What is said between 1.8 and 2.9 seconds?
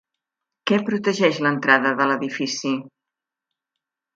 de l'edifici?